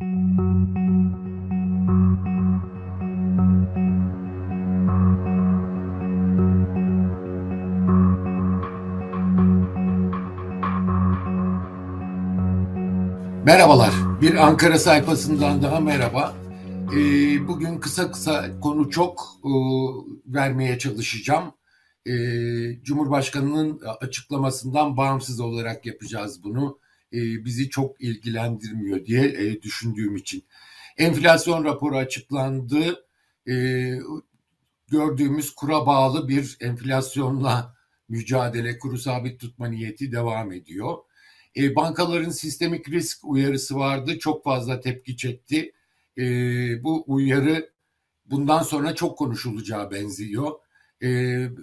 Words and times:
Merhabalar, 0.00 0.30
bir 14.20 14.34
Ankara 14.34 14.78
sayfasından 14.78 15.62
daha 15.62 15.80
merhaba. 15.80 16.34
Ee, 16.94 17.48
bugün 17.48 17.80
kısa 17.80 18.10
kısa 18.10 18.60
konu 18.60 18.90
çok 18.90 19.24
e, 19.44 19.50
vermeye 20.26 20.78
çalışacağım. 20.78 21.44
Ee, 22.06 22.12
Cumhurbaşkanı'nın 22.82 23.80
açıklamasından 24.00 24.96
bağımsız 24.96 25.40
olarak 25.40 25.86
yapacağız 25.86 26.44
bunu. 26.44 26.78
Ee, 27.12 27.44
bizi 27.44 27.70
çok 27.70 28.00
ilgilendirmiyor 28.00 29.04
diye 29.04 29.24
e, 29.24 29.62
düşündüğüm 29.62 30.16
için. 30.16 30.44
Enflasyon 30.96 31.64
raporu 31.64 31.96
açıklandı. 31.96 33.04
Ee, 33.48 33.98
gördüğümüz 34.88 35.54
kura 35.54 35.86
bağlı 35.86 36.28
bir 36.28 36.56
enflasyonla 36.60 37.74
mücadele, 38.08 38.78
kuru 38.78 38.98
sabit 38.98 39.40
tutma 39.40 39.68
niyeti 39.68 40.12
devam 40.12 40.52
ediyor. 40.52 40.96
E, 41.56 41.76
bankaların 41.76 42.30
sistemik 42.30 42.88
risk 42.88 43.24
uyarısı 43.24 43.76
vardı. 43.76 44.18
Çok 44.18 44.44
fazla 44.44 44.80
tepki 44.80 45.16
çekti. 45.16 45.72
E, 46.18 46.24
bu 46.84 47.04
uyarı 47.06 47.70
bundan 48.26 48.62
sonra 48.62 48.94
çok 48.94 49.18
konuşulacağı 49.18 49.90
benziyor. 49.90 50.52
E, 51.00 51.08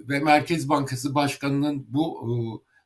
ve 0.08 0.20
Merkez 0.20 0.68
Bankası 0.68 1.14
Başkanı'nın 1.14 1.86
bu 1.88 2.20
e, 2.22 2.30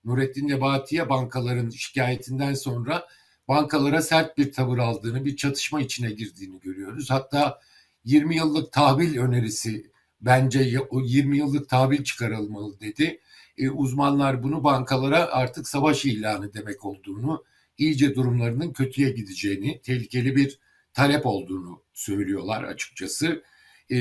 Nurettin 0.04 0.48
Nebati'ye 0.48 1.08
bankaların 1.08 1.70
şikayetinden 1.70 2.54
sonra 2.54 3.06
bankalara 3.48 4.02
sert 4.02 4.38
bir 4.38 4.52
tavır 4.52 4.78
aldığını, 4.78 5.24
bir 5.24 5.36
çatışma 5.36 5.80
içine 5.80 6.10
girdiğini 6.10 6.60
görüyoruz. 6.60 7.10
Hatta 7.10 7.60
20 8.04 8.36
yıllık 8.36 8.72
tahvil 8.72 9.18
önerisi 9.18 9.90
bence 10.20 10.80
o 10.90 11.00
20 11.00 11.38
yıllık 11.38 11.68
tahvil 11.68 12.04
çıkarılmalı 12.04 12.80
dedi 12.80 13.20
e, 13.60 13.70
uzmanlar 13.70 14.42
bunu 14.42 14.64
bankalara 14.64 15.26
artık 15.26 15.68
savaş 15.68 16.04
ilanı 16.04 16.54
demek 16.54 16.84
olduğunu, 16.84 17.44
iyice 17.78 18.14
durumlarının 18.14 18.72
kötüye 18.72 19.10
gideceğini, 19.10 19.80
tehlikeli 19.82 20.36
bir 20.36 20.58
talep 20.92 21.26
olduğunu 21.26 21.82
söylüyorlar 21.94 22.64
açıkçası. 22.64 23.42
E, 23.90 23.96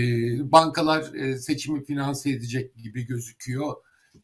bankalar 0.51 1.13
e, 1.13 1.37
seçimi 1.37 1.85
finanse 1.85 2.29
edecek 2.29 2.75
gibi 2.75 3.05
gözüküyor. 3.05 3.75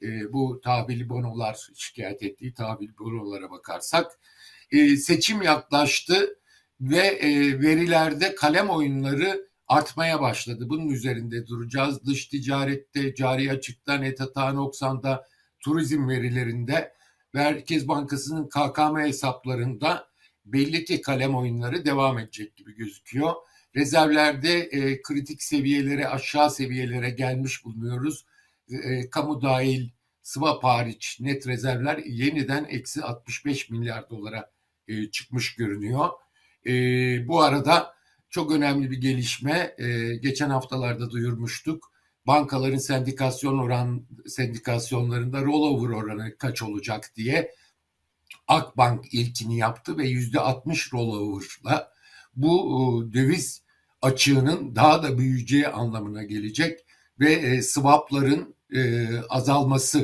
E, 0.01 0.33
bu 0.33 0.61
tahvili 0.63 1.09
bonolar 1.09 1.67
şikayet 1.75 2.23
ettiği 2.23 2.53
tahvil 2.53 2.97
bonolara 2.99 3.51
bakarsak. 3.51 4.19
E, 4.71 4.97
seçim 4.97 5.41
yaklaştı 5.41 6.39
ve 6.81 7.07
e, 7.07 7.59
verilerde 7.61 8.35
kalem 8.35 8.69
oyunları 8.69 9.47
artmaya 9.67 10.21
başladı. 10.21 10.69
Bunun 10.69 10.89
üzerinde 10.89 11.47
duracağız. 11.47 12.05
Dış 12.05 12.27
ticarette, 12.27 13.15
cari 13.15 13.51
açıkta, 13.51 13.93
net 13.93 14.19
hata 14.19 14.53
noksanda, 14.53 15.27
turizm 15.59 16.07
verilerinde 16.07 16.93
Merkez 17.33 17.87
Bankası'nın 17.87 18.49
KKM 18.49 18.97
hesaplarında 18.97 20.07
belli 20.45 20.85
ki 20.85 21.01
kalem 21.01 21.35
oyunları 21.35 21.85
devam 21.85 22.19
edecek 22.19 22.55
gibi 22.55 22.75
gözüküyor. 22.75 23.33
Rezervlerde 23.75 24.59
e, 24.59 25.01
kritik 25.01 25.43
seviyelere, 25.43 26.07
aşağı 26.07 26.51
seviyelere 26.51 27.09
gelmiş 27.09 27.65
bulunuyoruz. 27.65 28.25
E, 28.69 29.09
kamu 29.09 29.41
dahil 29.41 29.89
swap 30.23 30.63
hariç 30.63 31.17
net 31.19 31.47
rezervler 31.47 31.97
yeniden 31.97 32.63
eksi 32.63 33.03
65 33.03 33.69
milyar 33.69 34.09
dolara 34.09 34.51
e, 34.87 35.11
çıkmış 35.11 35.55
görünüyor. 35.55 36.09
E, 36.67 36.71
bu 37.27 37.41
arada 37.41 37.95
çok 38.29 38.51
önemli 38.51 38.91
bir 38.91 39.01
gelişme. 39.01 39.75
E, 39.77 40.15
geçen 40.15 40.49
haftalarda 40.49 41.11
duyurmuştuk. 41.11 41.91
Bankaların 42.27 42.77
sendikasyon 42.77 43.57
oran 43.57 44.05
sendikasyonlarında 44.27 45.41
rollover 45.41 45.89
oranı 45.89 46.37
kaç 46.37 46.63
olacak 46.63 47.11
diye 47.15 47.51
Akbank 48.47 49.13
ilkini 49.13 49.57
yaptı 49.57 49.97
ve 49.97 50.07
yüzde 50.07 50.39
60 50.39 50.93
rollover'la 50.93 51.91
bu 52.35 52.55
e, 53.09 53.13
döviz 53.13 53.63
açığının 54.01 54.75
daha 54.75 55.03
da 55.03 55.17
büyüyeceği 55.17 55.67
anlamına 55.67 56.23
gelecek 56.23 56.79
ve 57.19 57.33
e, 57.33 57.61
swapların 57.61 58.54
e, 58.75 59.07
azalması 59.29 59.99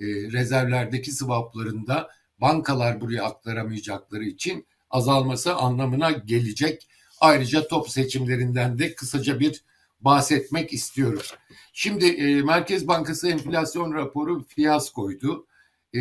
e, 0.00 0.04
rezervlerdeki 0.06 1.12
swaplarında 1.12 2.10
bankalar 2.40 3.00
buraya 3.00 3.24
aktaramayacakları 3.24 4.24
için 4.24 4.66
azalması 4.90 5.54
anlamına 5.54 6.10
gelecek. 6.10 6.88
Ayrıca 7.20 7.68
top 7.68 7.90
seçimlerinden 7.90 8.78
de 8.78 8.94
kısaca 8.94 9.40
bir 9.40 9.64
bahsetmek 10.00 10.72
istiyorum. 10.72 11.22
Şimdi 11.72 12.06
e, 12.06 12.42
Merkez 12.42 12.88
Bankası 12.88 13.28
enflasyon 13.28 13.94
raporu 13.94 14.44
fiyaskoydu 14.44 15.46
e, 15.94 16.00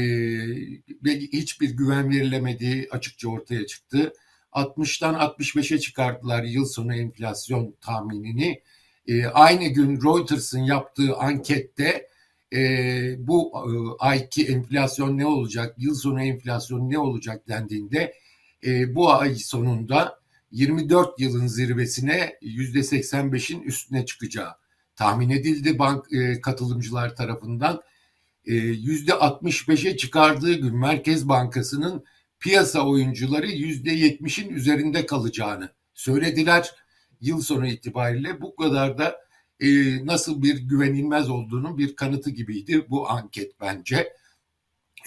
ve 1.03 1.19
hiçbir 1.19 1.69
güven 1.69 2.09
verilemediği 2.09 2.87
açıkça 2.91 3.29
ortaya 3.29 3.65
çıktı. 3.67 4.13
60'tan 4.51 5.15
65'e 5.15 5.79
çıkarttılar 5.79 6.43
yıl 6.43 6.65
sonu 6.65 6.95
enflasyon 6.95 7.75
tahminini. 7.81 8.61
E, 9.07 9.25
aynı 9.25 9.67
gün 9.67 10.01
Reuters'ın 10.01 10.63
yaptığı 10.63 11.15
ankette 11.15 12.07
e, 12.53 13.27
bu 13.27 13.51
e, 13.55 13.71
ayki 13.99 14.45
enflasyon 14.45 15.17
ne 15.17 15.25
olacak, 15.25 15.75
yıl 15.77 15.95
sonu 15.95 16.21
enflasyon 16.21 16.89
ne 16.89 16.99
olacak 16.99 17.47
dendiğinde 17.47 18.13
e, 18.65 18.95
bu 18.95 19.13
ay 19.13 19.35
sonunda 19.35 20.19
24 20.51 21.19
yılın 21.19 21.47
zirvesine 21.47 22.35
%85'in 22.41 23.61
üstüne 23.61 24.05
çıkacağı 24.05 24.51
tahmin 24.95 25.29
edildi 25.29 25.79
bank 25.79 26.13
e, 26.13 26.41
katılımcılar 26.41 27.15
tarafından. 27.15 27.81
E, 28.45 28.53
%65'e 28.53 29.97
çıkardığı 29.97 30.53
gün 30.53 30.77
Merkez 30.77 31.29
Bankası'nın 31.29 32.03
piyasa 32.39 32.87
oyuncuları 32.87 33.47
%70'in 33.47 34.49
üzerinde 34.49 35.05
kalacağını 35.05 35.69
söylediler. 35.93 36.75
Yıl 37.25 37.41
sonu 37.41 37.67
itibariyle 37.67 38.41
bu 38.41 38.55
kadar 38.55 38.97
da 38.97 39.19
e, 39.59 39.67
nasıl 40.05 40.43
bir 40.43 40.57
güvenilmez 40.57 41.29
olduğunun 41.29 41.77
bir 41.77 41.95
kanıtı 41.95 42.29
gibiydi 42.29 42.85
bu 42.89 43.09
anket 43.09 43.61
bence. 43.61 44.13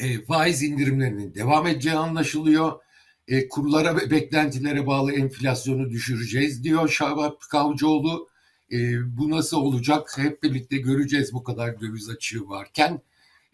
E, 0.00 0.24
faiz 0.24 0.62
indirimlerinin 0.62 1.34
devam 1.34 1.66
edeceği 1.66 1.94
anlaşılıyor 1.94 2.80
e, 3.28 3.48
kurlara 3.48 3.96
ve 3.96 4.10
beklentilere 4.10 4.86
bağlı 4.86 5.12
enflasyonu 5.12 5.90
düşüreceğiz 5.90 6.64
diyor 6.64 6.88
Şabat 6.88 7.38
Kavcıoğlu. 7.40 8.28
E, 8.72 8.76
bu 9.18 9.30
nasıl 9.30 9.56
olacak 9.56 10.18
hep 10.18 10.42
birlikte 10.42 10.76
göreceğiz 10.76 11.32
bu 11.32 11.44
kadar 11.44 11.80
döviz 11.80 12.08
açığı 12.10 12.48
varken 12.48 13.02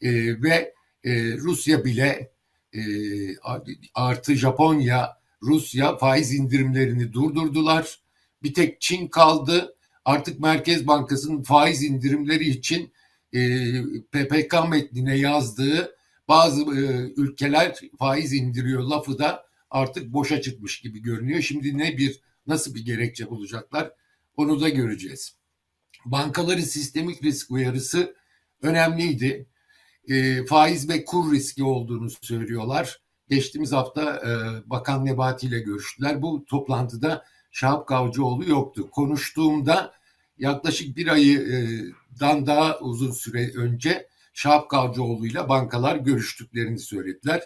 e, 0.03 0.43
ve 0.43 0.75
e, 1.05 1.37
Rusya 1.37 1.85
bile 1.85 2.33
e, 2.73 2.81
artı 3.95 4.35
Japonya, 4.35 5.19
Rusya 5.43 5.97
faiz 5.97 6.35
indirimlerini 6.35 7.13
durdurdular. 7.13 8.04
Bir 8.45 8.55
tek 8.55 8.81
Çin 8.81 9.09
kaldı. 9.09 9.77
Artık 10.05 10.41
Merkez 10.41 10.87
Bankası'nın 10.87 11.43
faiz 11.43 11.83
indirimleri 11.83 12.49
için 12.49 12.93
e, 13.33 13.71
PPK 14.13 14.69
metnine 14.71 15.19
yazdığı 15.19 15.97
bazı 16.29 16.61
e, 16.61 17.13
ülkeler 17.17 17.81
faiz 17.99 18.33
indiriyor 18.33 18.83
lafı 18.83 19.19
da 19.19 19.47
artık 19.71 20.13
boşa 20.13 20.41
çıkmış 20.41 20.81
gibi 20.81 21.03
görünüyor. 21.03 21.41
Şimdi 21.41 21.79
ne 21.79 21.99
bir 21.99 22.21
nasıl 22.47 22.75
bir 22.75 22.85
gerekçe 22.85 23.31
bulacaklar 23.31 23.93
onu 24.37 24.61
da 24.61 24.69
göreceğiz. 24.69 25.37
Bankaların 26.05 26.63
sistemik 26.63 27.23
risk 27.23 27.51
uyarısı 27.51 28.15
önemliydi. 28.63 29.47
E, 30.09 30.47
faiz 30.47 30.89
ve 30.89 31.05
kur 31.05 31.33
riski 31.33 31.65
olduğunu 31.65 32.11
söylüyorlar. 32.11 33.01
Geçtiğimiz 33.29 33.73
hafta 33.73 34.03
e, 34.17 34.31
Bakan 34.71 35.05
Nebati 35.05 35.47
ile 35.47 35.61
görüştüler. 35.61 36.23
Bu 36.23 36.45
toplantıda 36.45 37.25
Şahap 37.55 37.87
Kavcıoğlu 37.89 38.51
yoktu. 38.51 38.91
Konuştuğumda 38.91 39.95
yaklaşık 40.39 40.97
bir 40.97 41.07
aydan 41.07 42.47
daha 42.47 42.79
uzun 42.79 43.11
süre 43.11 43.51
önce 43.57 44.09
Şahap 44.33 44.71
Kavcıoğlu 44.71 45.27
ile 45.27 45.49
bankalar 45.49 45.97
görüştüklerini 45.97 46.79
söylediler. 46.79 47.43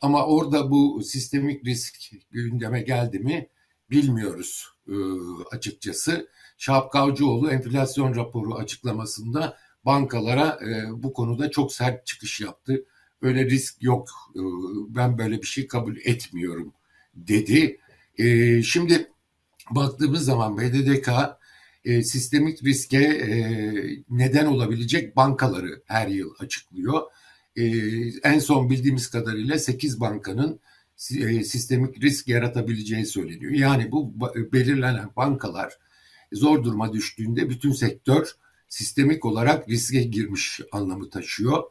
Ama 0.00 0.26
orada 0.26 0.70
bu 0.70 1.02
sistemik 1.02 1.64
risk 1.64 1.96
gündeme 2.30 2.82
geldi 2.82 3.18
mi 3.18 3.48
bilmiyoruz 3.90 4.66
e, 4.88 4.94
açıkçası. 5.50 6.28
Şahap 6.58 6.92
Kavcıoğlu 6.92 7.50
enflasyon 7.50 8.16
raporu 8.16 8.54
açıklamasında 8.54 9.56
bankalara 9.84 10.58
e, 10.68 11.02
bu 11.02 11.12
konuda 11.12 11.50
çok 11.50 11.72
sert 11.72 12.06
çıkış 12.06 12.40
yaptı. 12.40 12.84
Öyle 13.22 13.44
risk 13.44 13.82
yok, 13.82 14.08
e, 14.34 14.40
ben 14.88 15.18
böyle 15.18 15.42
bir 15.42 15.46
şey 15.46 15.66
kabul 15.66 15.96
etmiyorum 16.04 16.72
dedi. 17.14 17.80
E, 18.18 18.62
şimdi 18.62 19.10
baktığımız 19.70 20.24
zaman 20.24 20.58
BDDK 20.58 21.08
e, 21.84 22.02
sistemik 22.02 22.64
riske 22.64 23.02
e, 23.02 23.36
neden 24.10 24.46
olabilecek 24.46 25.16
bankaları 25.16 25.82
her 25.86 26.08
yıl 26.08 26.34
açıklıyor 26.38 27.02
e, 27.56 27.64
en 28.22 28.38
son 28.38 28.70
bildiğimiz 28.70 29.10
kadarıyla 29.10 29.58
8 29.58 30.00
bankanın 30.00 30.60
e, 31.18 31.44
sistemik 31.44 32.02
risk 32.02 32.28
yaratabileceği 32.28 33.06
söyleniyor. 33.06 33.52
Yani 33.52 33.92
bu 33.92 34.14
belirlenen 34.52 35.10
bankalar 35.16 35.72
zor 36.32 36.64
duruma 36.64 36.92
düştüğünde 36.92 37.50
bütün 37.50 37.72
sektör 37.72 38.32
sistemik 38.68 39.24
olarak 39.24 39.68
riske 39.68 40.02
girmiş 40.02 40.60
anlamı 40.72 41.10
taşıyor. 41.10 41.62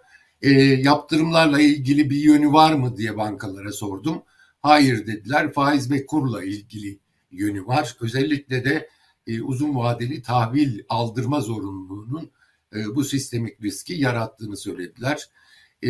E, 0.41 0.51
yaptırımlarla 0.61 1.59
ilgili 1.59 2.09
bir 2.09 2.17
yönü 2.17 2.51
var 2.51 2.73
mı 2.73 2.97
diye 2.97 3.17
bankalara 3.17 3.71
sordum. 3.71 4.23
Hayır 4.61 5.07
dediler. 5.07 5.53
Faiz 5.53 5.91
ve 5.91 6.05
kurla 6.05 6.43
ilgili 6.43 6.99
yönü 7.35 7.65
var. 7.65 7.95
Özellikle 8.01 8.65
de 8.65 8.89
e, 9.27 9.41
uzun 9.41 9.75
vadeli 9.75 10.21
tahvil 10.21 10.79
aldırma 10.89 11.41
zorunluluğunun 11.41 12.31
e, 12.75 12.95
bu 12.95 13.03
sistemik 13.03 13.61
riski 13.61 13.93
yarattığını 13.93 14.57
söylediler. 14.57 15.29
E, 15.83 15.89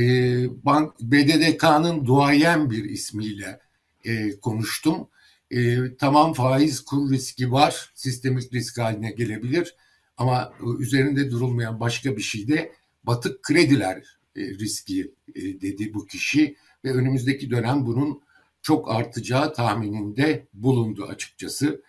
bank 0.65 0.93
BDDK'nın 1.01 2.05
duayen 2.05 2.69
bir 2.69 2.83
ismiyle 2.83 3.59
e, 4.05 4.39
konuştum. 4.39 5.07
E, 5.51 5.77
tamam 5.95 6.33
faiz 6.33 6.81
kur 6.81 7.11
riski 7.11 7.51
var, 7.51 7.91
sistemik 7.95 8.53
risk 8.53 8.77
haline 8.77 9.11
gelebilir 9.11 9.75
ama 10.17 10.53
e, 10.59 10.81
üzerinde 10.83 11.31
durulmayan 11.31 11.79
başka 11.79 12.17
bir 12.17 12.21
şey 12.21 12.47
de 12.47 12.71
batık 13.03 13.43
krediler 13.43 14.03
e, 14.35 14.41
riski 14.41 15.11
e, 15.35 15.41
dedi 15.41 15.93
bu 15.93 16.05
kişi 16.05 16.55
ve 16.85 16.93
önümüzdeki 16.93 17.49
dönem 17.49 17.85
bunun 17.85 18.21
çok 18.65 18.91
artacağı 18.91 19.53
tahmininde 19.53 20.47
bulundu 20.53 21.05
açıkçası. 21.05 21.83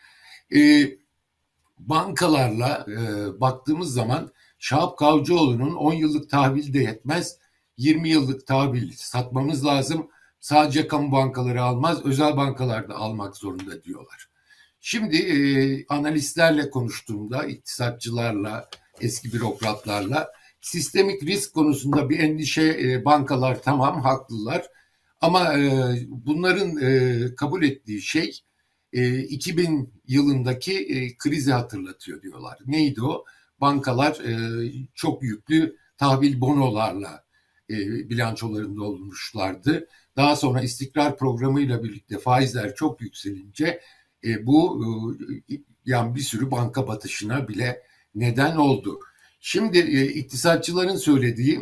E, 0.54 0.90
bankalarla 1.78 2.86
e, 2.88 3.00
baktığımız 3.40 3.92
zaman 3.92 4.32
Şahap 4.58 4.98
Kavcıoğlu'nun 4.98 5.74
10 5.74 5.92
yıllık 5.92 6.30
tahvil 6.30 6.72
de 6.74 6.78
yetmez, 6.78 7.38
20 7.76 8.08
yıllık 8.08 8.46
tahvil 8.46 8.92
satmamız 8.96 9.66
lazım. 9.66 10.08
Sadece 10.40 10.88
kamu 10.88 11.12
bankaları 11.12 11.62
almaz, 11.62 12.04
özel 12.04 12.36
bankalar 12.36 12.88
da 12.88 12.94
almak 12.94 13.36
zorunda 13.36 13.82
diyorlar. 13.82 14.28
Şimdi 14.80 15.16
e, 15.16 15.36
analistlerle 15.88 16.70
konuştuğumda, 16.70 17.44
iktisatçılarla, 17.44 18.68
eski 19.00 19.32
bürokratlarla 19.32 20.28
sistemik 20.60 21.22
risk 21.22 21.54
konusunda 21.54 22.10
bir 22.10 22.18
endişe 22.18 22.62
e, 22.62 23.04
bankalar 23.04 23.62
tamam 23.62 24.02
haklılar. 24.02 24.66
Ama 25.20 25.58
e, 25.58 25.96
bunların 26.08 26.76
e, 26.82 27.34
kabul 27.34 27.62
ettiği 27.62 28.02
şey 28.02 28.40
e, 28.92 29.18
2000 29.18 29.94
yılındaki 30.06 30.78
e, 30.78 31.16
krizi 31.16 31.52
hatırlatıyor 31.52 32.22
diyorlar. 32.22 32.58
Neydi 32.66 33.02
o? 33.02 33.24
Bankalar 33.60 34.20
e, 34.20 34.34
çok 34.94 35.22
yüklü 35.22 35.76
tahvil 35.96 36.40
bonolarla 36.40 37.24
e, 37.70 37.76
bilançolarında 38.10 38.82
olmuşlardı. 38.84 39.88
Daha 40.16 40.36
sonra 40.36 40.62
istikrar 40.62 41.18
programıyla 41.18 41.84
birlikte 41.84 42.18
faizler 42.18 42.74
çok 42.74 43.00
yükselince 43.00 43.80
e, 44.24 44.46
bu 44.46 44.84
e, 45.50 45.54
yani 45.86 46.14
bir 46.14 46.20
sürü 46.20 46.50
banka 46.50 46.88
batışına 46.88 47.48
bile 47.48 47.82
neden 48.14 48.56
oldu. 48.56 49.00
Şimdi 49.40 49.78
e, 49.78 50.06
iktisatçıların 50.06 50.96
söylediği 50.96 51.60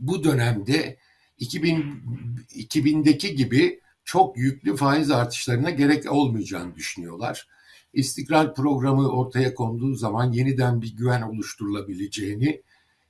bu 0.00 0.24
dönemde 0.24 0.98
2000 1.38 2.02
2000'deki 2.54 3.34
gibi 3.34 3.80
çok 4.04 4.38
yüklü 4.38 4.76
faiz 4.76 5.10
artışlarına 5.10 5.70
gerek 5.70 6.12
olmayacağını 6.12 6.74
düşünüyorlar. 6.74 7.48
İstikrar 7.92 8.54
programı 8.54 9.08
ortaya 9.08 9.54
konduğu 9.54 9.94
zaman 9.94 10.32
yeniden 10.32 10.82
bir 10.82 10.96
güven 10.96 11.22
oluşturulabileceğini 11.22 12.62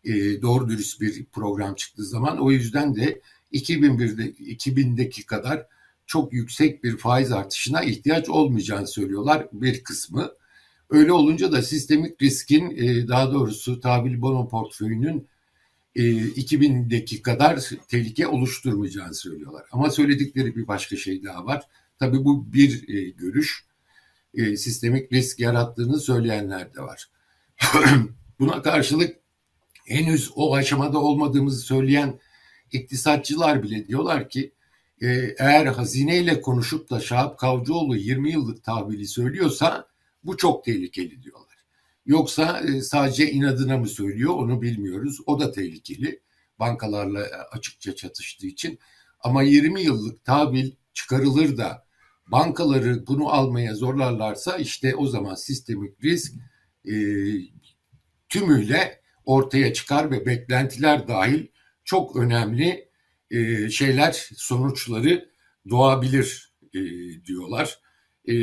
e, 0.04 0.42
doğru 0.42 0.68
dürüst 0.68 1.00
bir 1.00 1.24
program 1.24 1.74
çıktığı 1.74 2.04
zaman 2.04 2.38
o 2.38 2.50
yüzden 2.50 2.94
de 2.94 3.20
2001'de 3.52 4.30
2000'deki 4.30 5.26
kadar 5.26 5.66
çok 6.06 6.32
yüksek 6.32 6.84
bir 6.84 6.96
faiz 6.96 7.32
artışına 7.32 7.82
ihtiyaç 7.82 8.28
olmayacağını 8.28 8.86
söylüyorlar 8.86 9.48
bir 9.52 9.84
kısmı. 9.84 10.32
Öyle 10.90 11.12
olunca 11.12 11.52
da 11.52 11.62
sistemik 11.62 12.22
riskin 12.22 12.70
e, 12.70 13.08
daha 13.08 13.32
doğrusu 13.32 13.80
tahvil 13.80 14.20
bono 14.20 14.48
portföyünün 14.48 15.28
2000'deki 16.02 17.22
kadar 17.22 17.60
tehlike 17.88 18.26
oluşturmayacağını 18.26 19.14
söylüyorlar. 19.14 19.66
Ama 19.72 19.90
söyledikleri 19.90 20.56
bir 20.56 20.66
başka 20.66 20.96
şey 20.96 21.24
daha 21.24 21.46
var. 21.46 21.62
Tabii 21.98 22.24
bu 22.24 22.52
bir 22.52 22.88
e, 22.88 23.10
görüş. 23.10 23.64
E, 24.34 24.56
sistemik 24.56 25.12
risk 25.12 25.40
yarattığını 25.40 26.00
söyleyenler 26.00 26.74
de 26.74 26.80
var. 26.80 27.10
Buna 28.40 28.62
karşılık 28.62 29.16
henüz 29.86 30.30
o 30.34 30.54
aşamada 30.54 30.98
olmadığımızı 30.98 31.60
söyleyen 31.60 32.20
iktisatçılar 32.72 33.62
bile 33.62 33.88
diyorlar 33.88 34.28
ki 34.28 34.52
e, 35.00 35.06
eğer 35.38 35.66
hazineyle 35.66 36.40
konuşup 36.40 36.90
da 36.90 37.00
Şahap 37.00 37.38
Kavcıoğlu 37.38 37.96
20 37.96 38.32
yıllık 38.32 38.64
tahvili 38.64 39.06
söylüyorsa 39.06 39.88
bu 40.24 40.36
çok 40.36 40.64
tehlikeli 40.64 41.22
diyorlar. 41.22 41.57
Yoksa 42.08 42.60
e, 42.60 42.80
sadece 42.82 43.30
inadına 43.30 43.78
mı 43.78 43.88
söylüyor 43.88 44.34
onu 44.34 44.62
bilmiyoruz. 44.62 45.18
O 45.26 45.40
da 45.40 45.52
tehlikeli 45.52 46.22
bankalarla 46.58 47.20
e, 47.20 47.34
açıkça 47.52 47.96
çatıştığı 47.96 48.46
için. 48.46 48.78
Ama 49.20 49.42
20 49.42 49.82
yıllık 49.82 50.24
tahvil 50.24 50.72
çıkarılır 50.92 51.56
da 51.56 51.86
bankaları 52.26 53.06
bunu 53.06 53.28
almaya 53.28 53.74
zorlarlarsa 53.74 54.56
işte 54.56 54.96
o 54.96 55.06
zaman 55.06 55.34
sistemik 55.34 56.04
risk 56.04 56.34
e, 56.84 56.94
tümüyle 58.28 59.00
ortaya 59.24 59.72
çıkar 59.72 60.10
ve 60.10 60.26
beklentiler 60.26 61.08
dahil 61.08 61.46
çok 61.84 62.16
önemli 62.16 62.88
e, 63.30 63.70
şeyler 63.70 64.28
sonuçları 64.36 65.30
doğabilir 65.70 66.54
e, 66.74 66.80
diyorlar. 67.24 67.80
E, 68.28 68.34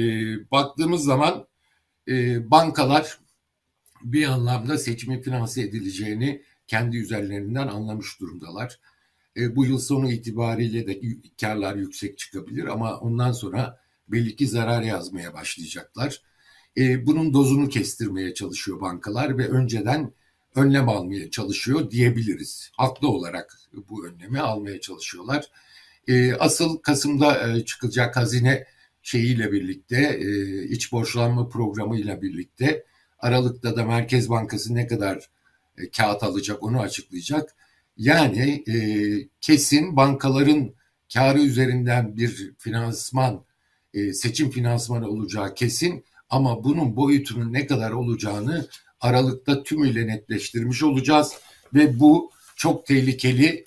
baktığımız 0.52 1.04
zaman 1.04 1.48
e, 2.08 2.52
bankalar 2.52 3.25
bir 4.06 4.26
anlamda 4.28 4.78
seçimin 4.78 5.22
finanse 5.22 5.62
edileceğini 5.62 6.44
kendi 6.68 6.98
üzerlerinden 6.98 7.68
anlamış 7.68 8.20
durumdalar. 8.20 8.80
E, 9.38 9.56
bu 9.56 9.66
yıl 9.66 9.80
sonu 9.80 10.12
itibariyle 10.12 10.88
de 10.88 11.02
karlar 11.42 11.76
yüksek 11.76 12.18
çıkabilir 12.18 12.66
ama 12.66 13.00
ondan 13.00 13.32
sonra 13.32 13.80
belli 14.08 14.36
ki 14.36 14.48
zarar 14.48 14.82
yazmaya 14.82 15.34
başlayacaklar. 15.34 16.22
E, 16.78 17.06
bunun 17.06 17.34
dozunu 17.34 17.70
kestirmeye 17.70 18.34
çalışıyor 18.34 18.82
bankalar 18.82 19.38
ve 19.38 19.48
önceden 19.48 20.14
önlem 20.56 20.90
almaya 20.90 21.32
çalışıyor 21.32 21.92
diyebiliriz. 21.92 22.72
Haklı 22.78 23.08
olarak 23.08 23.60
bu 23.90 24.08
önlemi 24.08 24.40
almaya 24.40 24.82
çalışıyorlar. 24.82 25.52
E, 26.08 26.34
asıl 26.34 26.78
Kasım'da 26.78 27.50
e, 27.50 27.66
çıkacak 27.66 28.18
hazine 28.18 28.66
şeyiyle 29.04 29.52
birlikte, 29.52 30.20
e, 30.22 30.64
iç 30.64 30.92
borçlanma 30.92 31.50
programıyla 31.50 32.22
birlikte 32.22 32.86
Aralık'ta 33.20 33.76
da 33.76 33.86
Merkez 33.86 34.30
Bankası 34.30 34.76
ne 34.76 34.88
kadar 34.88 35.30
e, 35.78 35.90
kağıt 35.90 36.24
alacak 36.24 36.64
onu 36.64 36.82
açıklayacak. 36.82 37.56
Yani 37.98 38.64
e, 38.68 38.76
kesin 39.42 39.96
bankaların 39.96 40.74
karı 41.14 41.40
üzerinden 41.40 42.18
bir 42.18 42.54
finansman, 42.58 43.46
e, 43.94 44.14
seçim 44.14 44.52
finansmanı 44.52 45.08
olacağı 45.08 45.54
kesin 45.54 46.06
ama 46.30 46.64
bunun 46.64 46.96
boyutunun 46.96 47.54
ne 47.54 47.68
kadar 47.68 47.92
olacağını 47.92 48.68
Aralık'ta 49.02 49.64
tümüyle 49.64 50.08
netleştirmiş 50.08 50.84
olacağız 50.84 51.34
ve 51.74 52.00
bu 52.00 52.32
çok 52.56 52.86
tehlikeli 52.86 53.66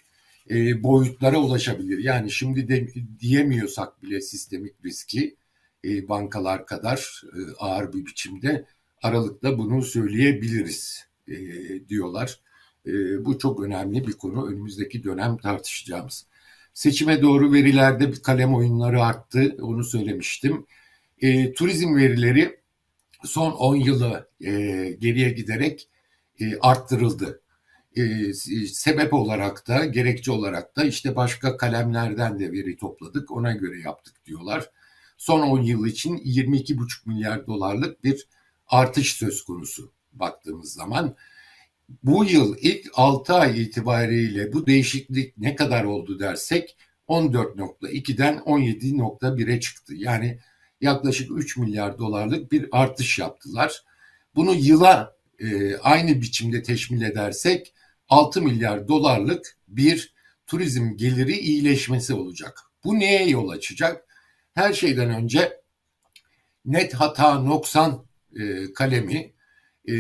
e, 0.51 0.83
boyutlara 0.83 1.39
ulaşabilir. 1.39 1.99
Yani 2.05 2.31
şimdi 2.31 2.69
de 2.69 2.89
diyemiyorsak 3.21 4.03
bile 4.03 4.21
sistemik 4.21 4.85
riski 4.85 5.37
e, 5.85 6.09
bankalar 6.09 6.67
kadar 6.67 7.23
e, 7.25 7.39
ağır 7.59 7.93
bir 7.93 8.07
biçimde 8.07 8.65
Aralık'ta 9.03 9.59
bunu 9.59 9.83
söyleyebiliriz 9.83 11.07
e, 11.29 11.35
diyorlar. 11.89 12.41
E, 12.87 12.93
bu 13.25 13.39
çok 13.39 13.63
önemli 13.63 14.07
bir 14.07 14.13
konu. 14.13 14.49
Önümüzdeki 14.49 15.05
dönem 15.05 15.37
tartışacağımız. 15.37 16.27
Seçime 16.75 17.23
doğru 17.23 17.53
verilerde 17.53 18.13
bir 18.13 18.23
kalem 18.23 18.55
oyunları 18.55 19.03
arttı. 19.03 19.57
Onu 19.61 19.85
söylemiştim. 19.85 20.67
E, 21.21 21.53
turizm 21.53 21.97
verileri 21.97 22.61
son 23.25 23.53
10 23.53 23.77
yılı 23.77 24.29
e, 24.41 24.51
geriye 24.99 25.31
giderek 25.31 25.89
e, 26.41 26.59
arttırıldı. 26.61 27.41
E, 27.97 28.33
sebep 28.67 29.15
olarak 29.15 29.69
da 29.69 29.85
gerekçe 29.85 30.33
olarak 30.33 30.77
da 30.77 30.85
işte 30.85 31.17
başka 31.17 31.57
kalemlerden 31.57 32.41
de 32.41 32.53
veri 32.53 32.77
topladık 32.77 33.31
ona 33.31 33.53
göre 33.53 33.81
yaptık 33.81 34.15
diyorlar. 34.27 34.71
Son 35.17 35.41
10 35.41 35.63
yıl 35.63 35.87
için 35.87 36.17
22,5 36.17 37.09
milyar 37.09 37.47
dolarlık 37.47 38.05
bir 38.05 38.29
artış 38.69 39.13
söz 39.13 39.45
konusu 39.45 39.93
baktığımız 40.13 40.73
zaman. 40.73 41.17
Bu 42.03 42.25
yıl 42.25 42.57
ilk 42.61 42.87
6 42.95 43.35
ay 43.35 43.63
itibariyle 43.63 44.53
bu 44.53 44.67
değişiklik 44.67 45.39
ne 45.39 45.57
kadar 45.57 45.85
oldu 45.85 46.19
dersek 46.19 46.77
14.2'den 47.09 48.37
17.1'e 48.37 49.61
çıktı. 49.61 49.95
Yani 49.97 50.39
yaklaşık 50.81 51.31
3 51.39 51.57
milyar 51.57 51.99
dolarlık 51.99 52.53
bir 52.53 52.69
artış 52.73 53.19
yaptılar. 53.19 53.83
Bunu 54.35 54.55
yıla 54.55 55.17
e, 55.39 55.77
aynı 55.77 56.21
biçimde 56.21 56.63
teşmil 56.63 57.03
edersek 57.03 57.75
6 58.09 58.43
milyar 58.43 58.89
dolarlık 58.89 59.59
bir 59.69 60.15
turizm 60.47 60.97
geliri 60.97 61.39
iyileşmesi 61.39 62.15
olacak. 62.15 62.61
Bu 62.85 62.99
neye 62.99 63.29
yol 63.29 63.49
açacak? 63.49 64.05
Her 64.55 64.73
şeyden 64.73 65.11
önce 65.11 65.61
net 66.65 66.95
hata 66.95 67.39
noksan 67.39 68.08
e, 68.41 68.73
kalemi 68.73 69.33
e, 69.89 69.93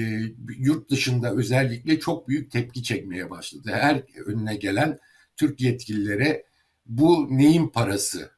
yurt 0.59 0.91
dışında 0.91 1.35
özellikle 1.35 2.01
çok 2.01 2.29
büyük 2.29 2.51
tepki 2.51 2.83
çekmeye 2.83 3.31
başladı. 3.31 3.71
Her 3.73 4.03
önüne 4.27 4.57
gelen 4.57 4.99
Türk 5.37 5.61
yetkililere 5.61 6.45
bu 6.87 7.27
neyin 7.31 7.69
parası? 7.69 8.31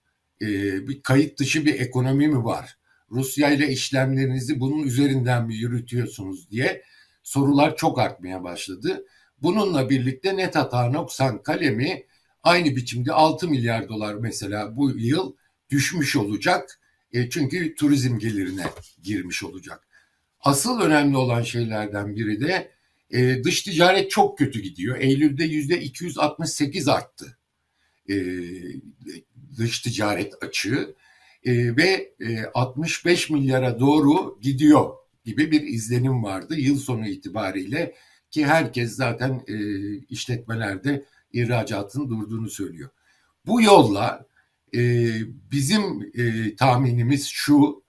E, 0.42 0.46
bir 0.88 1.02
kayıt 1.02 1.38
dışı 1.38 1.66
bir 1.66 1.80
ekonomi 1.80 2.28
mi 2.28 2.44
var? 2.44 2.76
Rusya 3.10 3.50
ile 3.50 3.68
işlemlerinizi 3.68 4.60
bunun 4.60 4.82
üzerinden 4.82 5.46
mi 5.46 5.54
yürütüyorsunuz 5.54 6.50
diye 6.50 6.82
sorular 7.22 7.76
çok 7.76 7.98
artmaya 7.98 8.44
başladı. 8.44 9.04
Bununla 9.42 9.90
birlikte 9.90 10.36
net 10.36 10.56
hata 10.56 10.90
noksan 10.90 11.42
kalemi 11.42 12.04
aynı 12.42 12.76
biçimde 12.76 13.12
6 13.12 13.48
milyar 13.48 13.88
dolar 13.88 14.14
mesela 14.14 14.76
bu 14.76 14.90
yıl 14.90 15.36
düşmüş 15.70 16.16
olacak. 16.16 16.79
E, 17.12 17.30
çünkü 17.30 17.74
turizm 17.74 18.18
gelirine 18.18 18.64
girmiş 19.02 19.42
olacak. 19.42 19.88
Asıl 20.40 20.80
önemli 20.80 21.16
olan 21.16 21.42
şeylerden 21.42 22.16
biri 22.16 22.40
de 22.40 22.70
e, 23.10 23.44
dış 23.44 23.62
ticaret 23.62 24.10
çok 24.10 24.38
kötü 24.38 24.60
gidiyor. 24.60 24.98
Eylül'de 24.98 25.44
yüzde 25.44 25.80
268 25.80 26.88
arttı 26.88 27.38
e, 28.10 28.14
dış 29.56 29.80
ticaret 29.80 30.42
açığı 30.42 30.94
e, 31.44 31.76
ve 31.76 32.14
e, 32.20 32.44
65 32.54 33.30
milyara 33.30 33.80
doğru 33.80 34.38
gidiyor 34.40 34.90
gibi 35.24 35.50
bir 35.50 35.62
izlenim 35.62 36.24
vardı 36.24 36.54
yıl 36.54 36.78
sonu 36.78 37.08
itibariyle 37.08 37.94
ki 38.30 38.46
herkes 38.46 38.92
zaten 38.92 39.44
e, 39.48 39.56
işletmelerde 39.96 41.04
ihracatın 41.32 42.08
durduğunu 42.08 42.50
söylüyor. 42.50 42.90
Bu 43.46 43.62
yolla 43.62 44.26
e, 44.74 44.80
bizim 45.52 46.12
e, 46.14 46.56
tahminimiz 46.56 47.26
şu 47.26 47.84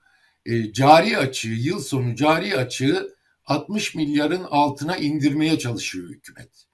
e, 0.45 0.73
cari 0.73 1.17
açığı 1.17 1.47
yıl 1.47 1.79
sonu 1.79 2.15
cari 2.15 2.57
açığı 2.57 3.15
60 3.45 3.95
milyarın 3.95 4.43
altına 4.43 4.97
indirmeye 4.97 5.59
çalışıyor 5.59 6.09
hükümet. 6.09 6.65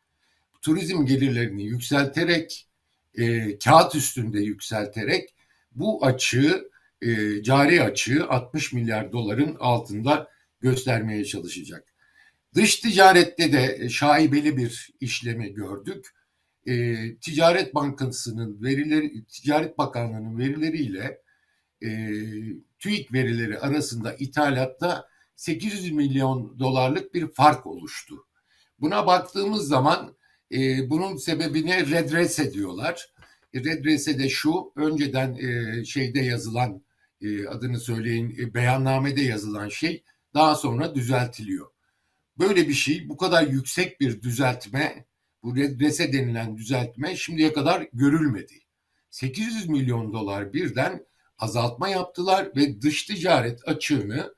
Turizm 0.61 1.05
gelirlerini 1.05 1.63
yükselterek 1.63 2.67
e, 3.17 3.57
kağıt 3.59 3.95
üstünde 3.95 4.39
yükselterek 4.39 5.35
bu 5.71 6.05
açığı 6.05 6.69
e, 7.01 7.43
cari 7.43 7.83
açığı 7.83 8.27
60 8.29 8.73
milyar 8.73 9.11
doların 9.11 9.57
altında 9.59 10.29
göstermeye 10.61 11.25
çalışacak. 11.25 11.83
Dış 12.55 12.75
ticarette 12.75 13.51
de 13.51 13.89
şaibeli 13.89 14.57
bir 14.57 14.89
işlemi 14.99 15.53
gördük. 15.53 16.13
E, 16.67 17.15
Ticaret 17.17 17.75
Bankası'nın 17.75 18.63
verileri, 18.63 19.25
Ticaret 19.25 19.77
Bakanlığı'nın 19.77 20.37
verileriyle 20.37 21.21
e, 21.83 21.89
TÜİK 22.79 23.13
verileri 23.13 23.59
arasında 23.59 24.13
ithalatta 24.13 25.09
800 25.35 25.91
milyon 25.91 26.59
dolarlık 26.59 27.13
bir 27.13 27.27
fark 27.27 27.67
oluştu. 27.67 28.25
Buna 28.79 29.07
baktığımız 29.07 29.67
zaman 29.67 30.15
e, 30.51 30.89
bunun 30.89 31.17
sebebine 31.17 31.85
redrese 31.85 32.53
diyorlar. 32.53 33.09
E, 33.53 33.59
redrese 33.59 34.19
de 34.19 34.29
şu, 34.29 34.71
önceden 34.75 35.35
e, 35.35 35.85
şeyde 35.85 36.19
yazılan, 36.19 36.81
e, 37.21 37.47
adını 37.47 37.79
söyleyin, 37.79 38.35
e, 38.39 38.53
beyannamede 38.53 39.21
yazılan 39.21 39.69
şey 39.69 40.03
daha 40.33 40.55
sonra 40.55 40.95
düzeltiliyor. 40.95 41.67
Böyle 42.39 42.67
bir 42.67 42.73
şey, 42.73 43.09
bu 43.09 43.17
kadar 43.17 43.47
yüksek 43.47 44.01
bir 44.01 44.21
düzeltme, 44.21 45.05
bu 45.47 45.55
redrese 45.55 46.13
denilen 46.13 46.57
düzeltme 46.57 47.15
şimdiye 47.15 47.53
kadar 47.53 47.87
görülmedi. 47.93 48.53
800 49.09 49.69
milyon 49.69 50.13
dolar 50.13 50.53
birden 50.53 51.05
azaltma 51.39 51.89
yaptılar 51.89 52.51
ve 52.55 52.81
dış 52.81 53.03
ticaret 53.03 53.67
açığını 53.67 54.33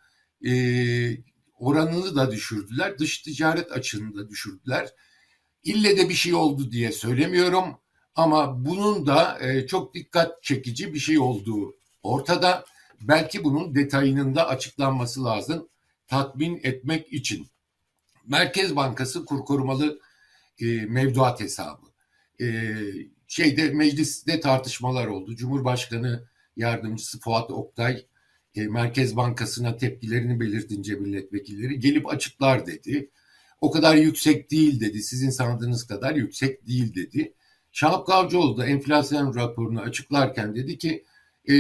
e, 0.46 0.51
oranını 1.54 2.16
da 2.16 2.32
düşürdüler. 2.32 2.98
Dış 3.00 3.22
ticaret 3.22 3.72
açığını 3.72 4.16
da 4.16 4.30
düşürdüler. 4.30 4.89
İlle 5.63 5.98
de 5.98 6.10
bir 6.10 6.13
şey 6.13 6.34
oldu 6.34 6.72
diye 6.72 6.92
söylemiyorum 6.92 7.66
ama 8.16 8.66
bunun 8.66 9.08
da 9.08 9.39
e, 9.42 9.68
çok 9.68 9.94
dikkat 9.94 10.44
çekici 10.44 10.94
bir 10.94 11.00
şey 11.00 11.20
olduğu 11.20 11.75
ortada. 12.04 12.66
Belki 13.01 13.44
bunun 13.44 13.75
detayının 13.75 14.36
da 14.36 14.48
açıklanması 14.48 15.24
lazım 15.24 15.70
tatmin 16.08 16.60
etmek 16.63 17.13
için. 17.13 17.48
Merkez 18.28 18.75
Bankası 18.75 19.25
kur 19.25 19.46
korumalı 19.46 20.00
e, 20.62 20.66
mevduat 20.86 21.39
hesabı. 21.39 21.86
E, 22.42 22.75
şeyde 23.28 23.70
mecliste 23.70 24.39
tartışmalar 24.39 25.08
oldu. 25.08 25.36
Cumhurbaşkanı 25.36 26.28
yardımcısı 26.56 27.20
Fuat 27.20 27.51
Oktay 27.51 28.06
e, 28.56 28.68
Merkez 28.68 29.16
Bankası'na 29.16 29.78
tepkilerini 29.78 30.39
belirtince 30.39 30.96
milletvekilleri 30.96 31.80
gelip 31.80 32.10
açıklar 32.10 32.66
dedi. 32.66 33.10
O 33.62 33.72
kadar 33.72 33.96
yüksek 33.96 34.51
değil 34.51 34.80
dedi. 34.80 35.04
Sizin 35.04 35.30
sandığınız 35.30 35.88
kadar 35.88 36.16
yüksek 36.16 36.68
değil 36.68 36.96
dedi. 36.96 37.34
Şahap 37.72 38.08
Kavcıoğlu 38.08 38.58
da 38.58 38.66
enflasyon 38.66 39.36
raporunu 39.36 39.82
açıklarken 39.82 40.56
dedi 40.56 40.78
ki 40.78 41.06
e, 41.46 41.54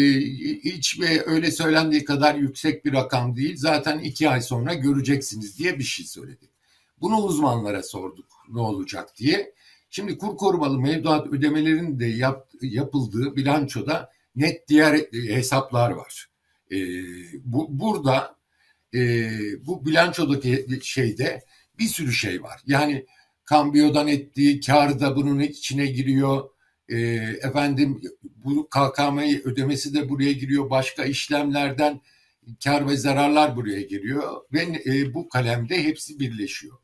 hiç 0.63 0.99
ve 0.99 1.25
öyle 1.25 1.51
söylendiği 1.51 2.05
kadar 2.05 2.35
yüksek 2.35 2.85
bir 2.85 2.93
rakam 2.93 3.35
değil. 3.35 3.57
Zaten 3.57 3.99
iki 3.99 4.29
ay 4.29 4.41
sonra 4.41 4.73
göreceksiniz 4.73 5.59
diye 5.59 5.79
bir 5.79 5.83
şey 5.83 6.05
söyledi. 6.05 6.49
Bunu 7.01 7.17
uzmanlara 7.17 7.83
sorduk 7.83 8.25
ne 8.49 8.59
olacak 8.61 9.17
diye. 9.17 9.53
Şimdi 9.89 10.17
kur 10.17 10.37
korumalı 10.37 10.79
mevduat 10.79 11.27
ödemelerinin 11.27 11.99
de 11.99 12.05
yap, 12.05 12.49
yapıldığı 12.61 13.35
bilançoda 13.35 14.11
net 14.35 14.67
diğer 14.67 14.93
hesaplar 15.13 15.91
var. 15.91 16.29
E, 16.71 16.77
bu 17.45 17.79
Burada 17.79 18.35
e, 18.93 19.29
bu 19.67 19.85
bilançodaki 19.85 20.65
şeyde 20.81 21.43
bir 21.79 21.87
sürü 21.87 22.13
şey 22.13 22.43
var. 22.43 22.61
Yani 22.65 23.05
kambiyodan 23.45 24.07
ettiği 24.07 24.59
kar 24.59 24.99
da 24.99 25.15
bunun 25.15 25.39
içine 25.39 25.85
giriyor. 25.85 26.49
E, 26.89 26.97
efendim 27.41 28.01
bu 28.23 28.69
KKM 28.69 29.19
ödemesi 29.43 29.93
de 29.93 30.09
buraya 30.09 30.33
giriyor. 30.33 30.69
Başka 30.69 31.05
işlemlerden 31.05 32.01
kar 32.63 32.87
ve 32.87 32.97
zararlar 32.97 33.55
buraya 33.55 33.81
giriyor 33.81 34.41
ve 34.53 34.81
e, 34.85 35.13
bu 35.13 35.29
kalemde 35.29 35.83
hepsi 35.83 36.19
birleşiyor. 36.19 36.77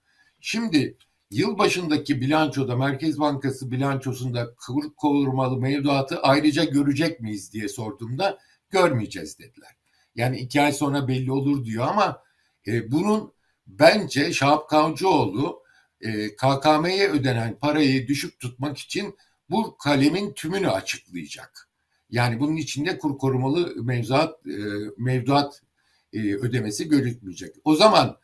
Şimdi 0.47 0.97
yıl 1.31 1.57
başındaki 1.57 2.21
bilançoda 2.21 2.75
Merkez 2.75 3.19
Bankası 3.19 3.71
bilançosunda 3.71 4.55
kur 4.55 4.95
korumalı 4.95 5.57
mevduatı 5.57 6.19
ayrıca 6.19 6.63
görecek 6.63 7.19
miyiz 7.19 7.53
diye 7.53 7.67
sorduğumda 7.67 8.39
görmeyeceğiz 8.69 9.39
dediler. 9.39 9.75
Yani 10.15 10.39
iki 10.39 10.61
ay 10.61 10.71
sonra 10.71 11.07
belli 11.07 11.31
olur 11.31 11.65
diyor 11.65 11.87
ama 11.87 12.23
e, 12.67 12.91
bunun 12.91 13.33
bence 13.67 14.33
Şahap 14.33 14.69
Kavcıoğlu 14.69 15.63
e, 16.01 16.35
KKM'ye 16.35 17.09
ödenen 17.09 17.59
parayı 17.59 18.07
düşük 18.07 18.39
tutmak 18.39 18.77
için 18.77 19.15
bu 19.49 19.77
kalemin 19.77 20.33
tümünü 20.33 20.69
açıklayacak. 20.69 21.69
Yani 22.09 22.39
bunun 22.39 22.55
içinde 22.55 22.97
kur 22.97 23.17
korumalı 23.17 23.83
mevzuat 23.83 24.47
e, 24.47 24.57
mevduat 24.97 25.61
e, 26.13 26.19
ödemesi 26.19 26.89
görülmeyecek. 26.89 27.55
O 27.63 27.75
zaman 27.75 28.17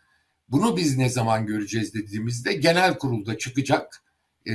bunu 0.52 0.78
biz 0.78 0.98
ne 0.98 1.10
zaman 1.10 1.46
göreceğiz 1.46 1.94
dediğimizde 1.94 2.54
genel 2.54 2.98
kurulda 2.98 3.38
çıkacak 3.38 4.04
e, 4.46 4.54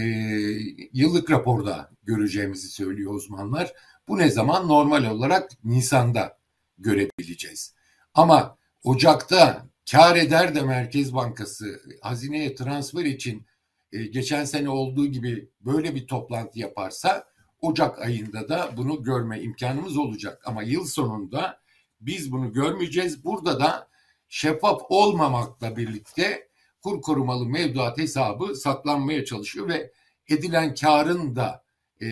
yıllık 0.93 1.31
raporda 1.31 1.91
göreceğimizi 2.03 2.69
söylüyor 2.69 3.15
uzmanlar. 3.15 3.73
Bu 4.09 4.19
ne 4.19 4.31
zaman? 4.31 4.69
Normal 4.69 5.05
olarak 5.05 5.65
Nisan'da 5.65 6.39
görebileceğiz. 6.79 7.75
Ama 8.15 8.57
Ocak'ta 8.85 9.67
kar 9.91 10.17
eder 10.17 10.55
de 10.55 10.63
Merkez 10.63 11.15
Bankası 11.15 11.81
hazineye 12.03 12.55
transfer 12.55 13.05
için 13.05 13.47
e, 13.93 14.07
geçen 14.07 14.45
sene 14.45 14.69
olduğu 14.69 15.07
gibi 15.07 15.51
böyle 15.61 15.95
bir 15.95 16.07
toplantı 16.07 16.59
yaparsa 16.59 17.25
Ocak 17.61 18.03
ayında 18.03 18.49
da 18.49 18.71
bunu 18.77 19.03
görme 19.03 19.41
imkanımız 19.41 19.97
olacak. 19.97 20.43
Ama 20.45 20.63
yıl 20.63 20.85
sonunda 20.85 21.61
biz 22.01 22.33
bunu 22.33 22.53
görmeyeceğiz. 22.53 23.25
Burada 23.25 23.61
da 23.61 23.89
şeffaf 24.29 24.83
olmamakla 24.89 25.77
birlikte 25.77 26.49
kur 26.83 27.03
korumalı 27.03 27.47
mevduat 27.47 27.99
hesabı 27.99 28.55
saklanmaya 28.55 29.25
çalışıyor 29.25 29.69
ve 29.69 29.93
edilen 30.29 30.75
karın 30.75 31.37
da 31.37 31.65
e, 32.03 32.09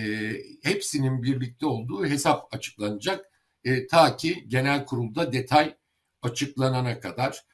hepsinin 0.62 1.23
birlikte 1.23 1.66
olduğu 1.66 2.06
hesap 2.06 2.54
açıklanacak. 2.54 3.30
E, 3.64 3.87
ta 3.87 4.16
ki 4.16 4.44
genel 4.49 4.85
kurulda 4.85 5.33
detay 5.33 5.76
açıklanana 6.23 7.00
kadar. 7.00 7.44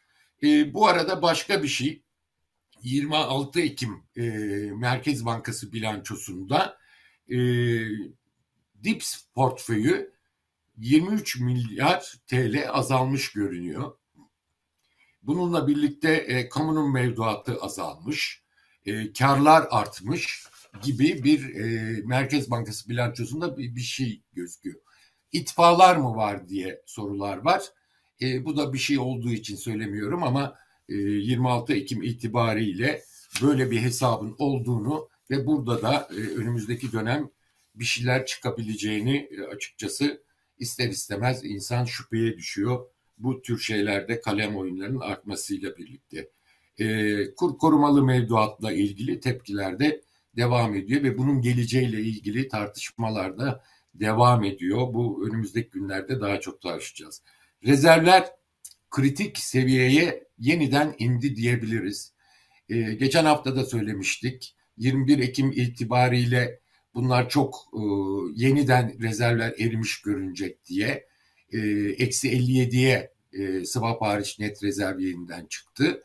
E, 0.42 0.74
bu 0.74 0.86
arada 0.86 1.22
başka 1.22 1.62
bir 1.62 1.68
şey 1.68 2.02
26 2.82 3.60
Ekim 3.60 4.02
e, 4.16 4.22
Merkez 4.74 5.24
Bankası 5.24 5.72
bilançosunda 5.72 6.78
e, 7.28 7.36
DIPS 8.84 9.24
portföyü 9.34 10.12
23 10.76 11.40
milyar 11.40 12.14
TL 12.26 12.70
azalmış 12.70 13.32
görünüyor. 13.32 13.99
Bununla 15.22 15.68
birlikte 15.68 16.12
e, 16.12 16.48
kamunun 16.48 16.92
mevduatı 16.92 17.56
azalmış, 17.60 18.42
e, 18.86 19.12
karlar 19.12 19.66
artmış 19.70 20.46
gibi 20.82 21.24
bir 21.24 21.54
e, 21.54 21.96
Merkez 22.06 22.50
Bankası 22.50 22.88
bilançosunda 22.88 23.58
bir, 23.58 23.76
bir 23.76 23.80
şey 23.80 24.22
gözüküyor. 24.32 24.80
İtfalar 25.32 25.96
mı 25.96 26.16
var 26.16 26.48
diye 26.48 26.82
sorular 26.86 27.36
var. 27.36 27.62
E, 28.22 28.44
bu 28.44 28.56
da 28.56 28.72
bir 28.72 28.78
şey 28.78 28.98
olduğu 28.98 29.30
için 29.30 29.56
söylemiyorum 29.56 30.22
ama 30.22 30.54
e, 30.88 30.94
26 30.94 31.72
Ekim 31.72 32.02
itibariyle 32.02 33.02
böyle 33.42 33.70
bir 33.70 33.80
hesabın 33.80 34.34
olduğunu 34.38 35.08
ve 35.30 35.46
burada 35.46 35.82
da 35.82 36.08
e, 36.10 36.14
önümüzdeki 36.14 36.92
dönem 36.92 37.30
bir 37.74 37.84
şeyler 37.84 38.26
çıkabileceğini 38.26 39.28
e, 39.30 39.42
açıkçası 39.42 40.22
ister 40.58 40.88
istemez 40.88 41.44
insan 41.44 41.84
şüpheye 41.84 42.36
düşüyor. 42.36 42.86
Bu 43.22 43.42
tür 43.42 43.58
şeylerde 43.58 44.20
kalem 44.20 44.56
oyunlarının 44.56 45.00
artmasıyla 45.00 45.76
birlikte. 45.76 46.28
E, 46.78 47.34
kur 47.34 47.58
korumalı 47.58 48.04
mevduatla 48.04 48.72
ilgili 48.72 49.20
tepkiler 49.20 49.78
de 49.78 50.00
devam 50.36 50.74
ediyor 50.74 51.02
ve 51.02 51.18
bunun 51.18 51.40
geleceğiyle 51.40 52.00
ilgili 52.00 52.48
tartışmalar 52.48 53.38
da 53.38 53.64
devam 53.94 54.44
ediyor. 54.44 54.94
Bu 54.94 55.28
önümüzdeki 55.28 55.70
günlerde 55.70 56.20
daha 56.20 56.40
çok 56.40 56.60
tartışacağız. 56.60 57.22
Rezervler 57.66 58.26
kritik 58.90 59.38
seviyeye 59.38 60.24
yeniden 60.38 60.94
indi 60.98 61.36
diyebiliriz. 61.36 62.12
Ee, 62.68 62.80
geçen 62.80 63.24
hafta 63.24 63.56
da 63.56 63.64
söylemiştik. 63.64 64.56
21 64.76 65.18
Ekim 65.18 65.52
itibariyle 65.52 66.60
bunlar 66.94 67.28
çok 67.28 67.54
e, 67.74 67.80
yeniden 68.34 69.02
rezervler 69.02 69.54
erimiş 69.58 70.00
görünecek 70.02 70.64
diye. 70.64 71.09
E, 71.52 71.58
eksi 71.98 72.28
57'ye 72.30 73.10
e, 73.32 73.64
swap 73.64 74.02
hariç 74.02 74.38
net 74.38 74.62
rezerv 74.62 74.98
yeniden 74.98 75.46
çıktı. 75.46 76.02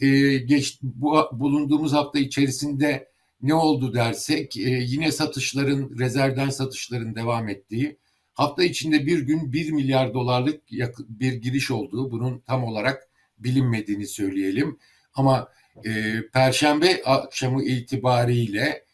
E, 0.00 0.36
geç, 0.38 0.78
bu, 0.82 1.28
bulunduğumuz 1.32 1.92
hafta 1.92 2.18
içerisinde 2.18 3.08
ne 3.42 3.54
oldu 3.54 3.94
dersek 3.94 4.56
e, 4.56 4.70
yine 4.86 5.12
satışların 5.12 5.98
rezervden 5.98 6.50
satışların 6.50 7.14
devam 7.14 7.48
ettiği 7.48 7.96
hafta 8.34 8.64
içinde 8.64 9.06
bir 9.06 9.18
gün 9.18 9.52
1 9.52 9.72
milyar 9.72 10.14
dolarlık 10.14 10.62
bir 11.08 11.32
giriş 11.32 11.70
olduğu 11.70 12.10
bunun 12.10 12.38
tam 12.38 12.64
olarak 12.64 13.08
bilinmediğini 13.38 14.06
söyleyelim. 14.06 14.78
Ama 15.14 15.48
e, 15.84 16.14
Perşembe 16.32 17.02
akşamı 17.04 17.64
itibariyle 17.64 18.84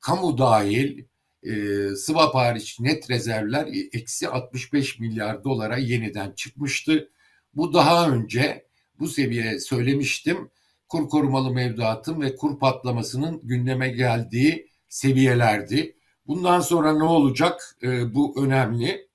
kamu 0.00 0.38
dahil 0.38 1.04
e, 1.42 1.52
swap 1.96 2.34
hariç 2.34 2.80
net 2.80 3.10
rezervler 3.10 3.68
eksi 3.92 4.28
65 4.28 4.98
milyar 4.98 5.44
dolara 5.44 5.76
yeniden 5.76 6.32
çıkmıştı. 6.32 7.10
Bu 7.54 7.74
daha 7.74 8.10
önce 8.10 8.66
bu 8.98 9.08
seviye 9.08 9.60
söylemiştim 9.60 10.50
kur 10.88 11.08
korumalı 11.08 11.50
mevduatın 11.50 12.20
ve 12.20 12.36
kur 12.36 12.58
patlamasının 12.58 13.40
gündeme 13.42 13.88
geldiği 13.88 14.68
seviyelerdi. 14.88 15.96
Bundan 16.26 16.60
sonra 16.60 16.92
ne 16.92 17.04
olacak? 17.04 17.76
E, 17.82 18.14
bu 18.14 18.44
önemli. 18.44 19.08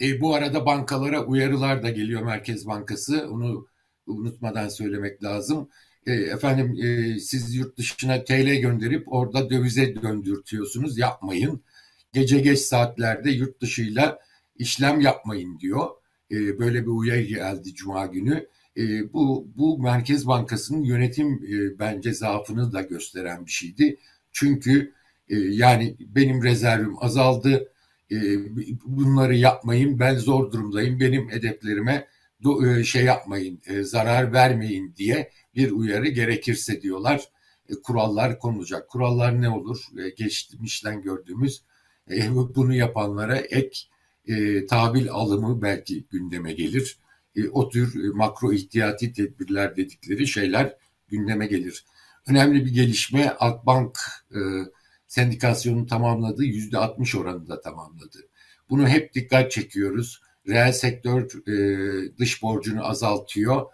E, 0.00 0.20
bu 0.20 0.34
arada 0.34 0.66
bankalara 0.66 1.24
uyarılar 1.24 1.82
da 1.82 1.90
geliyor 1.90 2.22
Merkez 2.22 2.66
Bankası. 2.66 3.28
Onu 3.30 3.66
unutmadan 4.06 4.68
söylemek 4.68 5.22
lazım. 5.24 5.68
E, 6.06 6.12
efendim 6.12 6.76
e, 6.82 7.18
siz 7.18 7.54
yurt 7.54 7.78
dışına 7.78 8.24
TL 8.24 8.60
gönderip 8.60 9.12
orada 9.12 9.50
dövize 9.50 10.02
döndürtüyorsunuz. 10.02 10.98
Yapmayın. 10.98 11.62
Gece 12.12 12.40
geç 12.40 12.58
saatlerde 12.58 13.30
yurt 13.30 13.60
dışıyla 13.60 14.18
işlem 14.58 15.00
yapmayın 15.00 15.58
diyor. 15.60 15.88
E, 16.30 16.58
böyle 16.58 16.82
bir 16.82 16.90
uyarı 16.90 17.22
geldi 17.22 17.74
Cuma 17.74 18.06
günü 18.06 18.48
e, 18.76 19.12
bu 19.12 19.48
bu 19.56 19.78
Merkez 19.78 20.26
Bankası'nın 20.26 20.84
yönetim 20.84 21.32
e, 21.34 21.78
bence 21.78 22.14
zaafını 22.14 22.72
da 22.72 22.82
gösteren 22.82 23.46
bir 23.46 23.50
şeydi. 23.50 23.98
Çünkü 24.32 24.92
e, 25.28 25.36
yani 25.36 25.96
benim 26.00 26.42
rezervim 26.42 26.94
azaldı. 27.00 27.68
E, 28.12 28.16
bunları 28.84 29.36
yapmayın. 29.36 29.98
Ben 29.98 30.16
zor 30.16 30.52
durumdayım. 30.52 31.00
Benim 31.00 31.30
hedeflerime 31.30 32.08
şey 32.84 33.04
yapmayın, 33.04 33.60
e, 33.66 33.82
zarar 33.82 34.32
vermeyin 34.32 34.94
diye 34.96 35.30
bir 35.54 35.70
uyarı 35.70 36.08
gerekirse 36.08 36.82
diyorlar. 36.82 37.24
E, 37.68 37.74
kurallar 37.74 38.38
konulacak. 38.38 38.88
Kurallar 38.88 39.42
ne 39.42 39.50
olur? 39.50 39.78
E, 39.98 40.08
geçmişten 40.10 41.02
gördüğümüz 41.02 41.62
e, 42.10 42.34
bunu 42.34 42.74
yapanlara 42.74 43.36
ek 43.36 43.78
e, 44.26 44.66
tabil 44.66 45.10
alımı 45.10 45.62
belki 45.62 46.04
gündeme 46.10 46.52
gelir 46.52 46.98
e, 47.36 47.48
o 47.48 47.68
tür 47.68 48.04
e, 48.04 48.08
makro 48.08 48.52
ihtiyati 48.52 49.12
tedbirler 49.12 49.76
dedikleri 49.76 50.26
şeyler 50.26 50.76
gündeme 51.08 51.46
gelir. 51.46 51.84
Önemli 52.26 52.64
bir 52.64 52.70
gelişme 52.70 53.28
Akbank 53.28 53.98
e, 54.30 54.38
sendikasyonun 55.06 55.86
tamamladığı 55.86 56.44
yüzde 56.44 56.78
60 56.78 57.14
oranında 57.14 57.60
tamamladı. 57.60 58.18
Bunu 58.70 58.88
hep 58.88 59.14
dikkat 59.14 59.50
çekiyoruz. 59.50 60.22
Reel 60.48 60.72
sektör 60.72 61.48
e, 61.48 62.18
dış 62.18 62.42
borcunu 62.42 62.88
azaltıyor. 62.88 63.66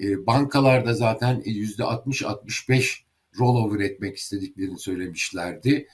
E, 0.00 0.26
bankalarda 0.26 0.94
zaten 0.94 1.42
yüzde 1.44 1.82
60-65 1.82 3.06
rollover 3.38 3.80
etmek 3.80 4.16
istediklerini 4.16 4.78
söylemişlerdi. 4.78 5.88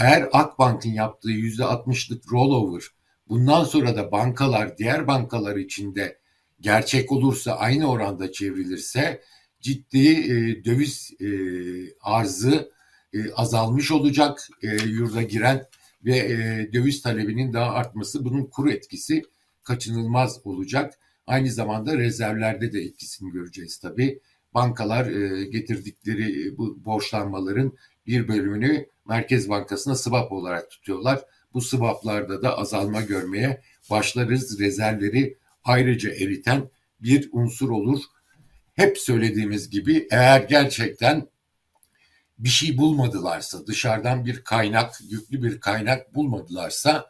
Eğer 0.00 0.28
Akbank'ın 0.32 0.90
yaptığı 0.90 1.30
yüzde 1.30 1.62
60'lık 1.62 2.32
rollover 2.32 2.82
bundan 3.28 3.64
sonra 3.64 3.96
da 3.96 4.12
bankalar 4.12 4.78
diğer 4.78 5.06
bankalar 5.06 5.56
içinde 5.56 6.18
gerçek 6.60 7.12
olursa 7.12 7.52
aynı 7.52 7.90
oranda 7.90 8.32
çevrilirse 8.32 9.22
ciddi 9.60 10.08
e, 10.08 10.64
döviz 10.64 11.10
e, 11.20 11.28
arzı 12.00 12.70
e, 13.14 13.32
azalmış 13.32 13.92
olacak 13.92 14.48
e, 14.62 14.68
yurda 14.68 15.22
giren 15.22 15.66
ve 16.04 16.16
e, 16.16 16.68
döviz 16.72 17.02
talebinin 17.02 17.52
daha 17.52 17.70
artması 17.70 18.24
bunun 18.24 18.44
kuru 18.46 18.70
etkisi 18.70 19.22
kaçınılmaz 19.64 20.40
olacak. 20.44 20.98
Aynı 21.26 21.50
zamanda 21.50 21.98
rezervlerde 21.98 22.72
de 22.72 22.80
etkisini 22.80 23.32
göreceğiz 23.32 23.78
tabii. 23.78 24.20
Bankalar 24.54 25.06
e, 25.06 25.44
getirdikleri 25.44 26.48
e, 26.48 26.58
bu 26.58 26.84
borçlanmaların 26.84 27.72
bir 28.06 28.28
bölümünü 28.28 28.86
Merkez 29.08 29.48
Bankası'na 29.48 29.94
swap 29.94 30.32
olarak 30.32 30.70
tutuyorlar. 30.70 31.20
Bu 31.54 31.60
swaplarda 31.60 32.42
da 32.42 32.58
azalma 32.58 33.00
görmeye 33.00 33.62
başlarız. 33.90 34.60
Rezervleri 34.60 35.38
ayrıca 35.64 36.10
eriten 36.10 36.70
bir 37.00 37.28
unsur 37.32 37.70
olur. 37.70 38.02
Hep 38.74 38.98
söylediğimiz 38.98 39.70
gibi 39.70 40.06
eğer 40.10 40.40
gerçekten 40.40 41.28
bir 42.38 42.48
şey 42.48 42.78
bulmadılarsa, 42.78 43.66
dışarıdan 43.66 44.26
bir 44.26 44.44
kaynak, 44.44 44.94
yüklü 45.08 45.42
bir 45.42 45.60
kaynak 45.60 46.14
bulmadılarsa 46.14 47.06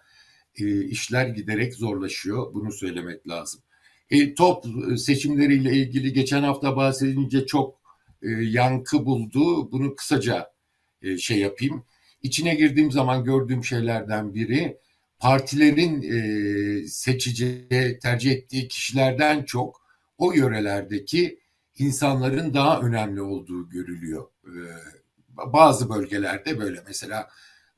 e, 0.59 0.85
işler 0.85 1.27
giderek 1.27 1.75
zorlaşıyor. 1.75 2.55
Bunu 2.55 2.73
söylemek 2.73 3.29
lazım. 3.29 3.61
E, 4.11 4.35
top 4.35 4.65
seçimleriyle 4.97 5.73
ilgili 5.73 6.13
geçen 6.13 6.43
hafta 6.43 6.77
bahsedince 6.77 7.47
çok 7.47 7.81
e, 8.23 8.29
yankı 8.31 9.07
buldu. 9.07 9.73
Bunu 9.73 9.95
kısaca 9.95 10.53
e, 11.03 11.19
şey 11.19 11.39
yapayım. 11.39 11.85
İçine 12.23 12.55
girdiğim 12.55 12.93
zaman 12.93 13.25
gördüğüm 13.25 13.65
şeylerden 13.65 14.35
biri 14.35 14.79
partilerin 15.19 16.03
e, 16.03 16.87
seçeceği, 16.87 17.99
tercih 18.03 18.33
ettiği 18.33 18.69
kişilerden 18.69 19.45
çok 19.45 19.83
o 20.19 20.33
yörelerdeki 20.33 21.39
insanların 21.79 22.55
daha 22.55 22.81
önemli 22.81 23.23
olduğu 23.23 23.71
görülüyor. 23.71 24.27
E, 24.45 24.55
bazı 25.29 25.91
bölgelerde 25.91 26.59
böyle 26.59 26.83
mesela 26.87 27.29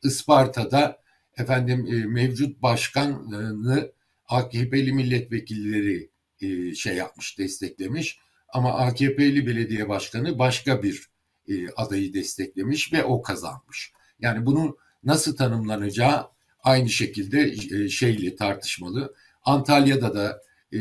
Isparta'da 0.03 1.04
efendim 1.37 1.87
e, 1.87 2.07
mevcut 2.07 2.63
başkanını 2.63 3.93
AKP'li 4.29 4.93
milletvekilleri 4.93 6.11
e, 6.41 6.75
şey 6.75 6.97
yapmış, 6.97 7.39
desteklemiş. 7.39 8.19
Ama 8.49 8.75
AKP'li 8.75 9.47
belediye 9.47 9.89
başkanı 9.89 10.39
başka 10.39 10.83
bir 10.83 11.09
e, 11.49 11.69
adayı 11.71 12.15
desteklemiş 12.15 12.93
ve 12.93 13.05
o 13.05 13.23
kazanmış. 13.23 13.93
Yani 14.21 14.47
bunun 14.47 14.77
nasıl 15.05 15.37
tanımlanacağı 15.37 16.29
aynı 16.63 16.89
şekilde 16.89 17.55
e, 17.77 17.89
şeyle 17.89 18.37
tartışmalı. 18.37 19.15
Antalya'da 19.45 20.15
da 20.15 20.41
e, 20.73 20.79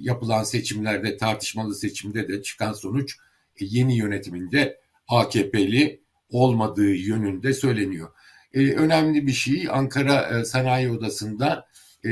yapılan 0.00 0.44
seçimlerde 0.44 1.16
tartışmalı 1.16 1.74
seçimde 1.74 2.28
de 2.28 2.42
çıkan 2.42 2.72
sonuç 2.72 3.16
e, 3.60 3.64
yeni 3.64 3.96
yönetiminde 3.96 4.80
AKP'li 5.08 6.00
olmadığı 6.30 6.94
yönünde 6.94 7.52
söyleniyor. 7.54 8.08
E, 8.52 8.72
önemli 8.72 9.26
bir 9.26 9.32
şey 9.32 9.68
Ankara 9.70 10.38
e, 10.38 10.44
Sanayi 10.44 10.90
Odası'nda 10.90 11.66
e, 12.04 12.10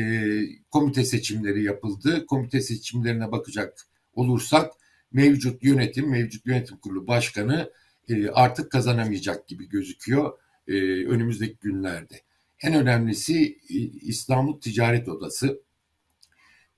komite 0.70 1.04
seçimleri 1.04 1.62
yapıldı. 1.62 2.26
Komite 2.26 2.60
seçimlerine 2.60 3.32
bakacak 3.32 3.86
olursak 4.14 4.72
mevcut 5.12 5.64
yönetim, 5.64 6.10
mevcut 6.10 6.46
yönetim 6.46 6.76
kurulu 6.76 7.06
başkanı 7.06 7.70
e, 8.08 8.28
artık 8.28 8.72
kazanamayacak 8.72 9.48
gibi 9.48 9.68
gözüküyor 9.68 10.38
e, 10.68 10.72
önümüzdeki 11.06 11.56
günlerde. 11.60 12.20
En 12.60 12.74
önemlisi 12.74 13.58
e, 13.70 13.74
İstanbul 14.02 14.60
Ticaret 14.60 15.08
Odası. 15.08 15.60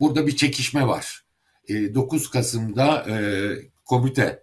Burada 0.01 0.27
bir 0.27 0.37
çekişme 0.37 0.87
var. 0.87 1.25
9 1.69 2.27
e, 2.27 2.31
Kasım'da 2.33 3.07
e, 3.11 3.17
komite 3.85 4.43